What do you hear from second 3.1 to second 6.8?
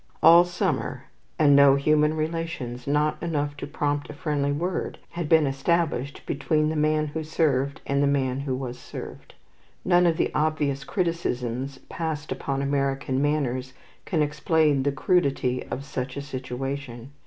enough to prompt a friendly word, had been established between the